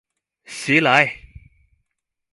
[0.45, 1.15] 襲來！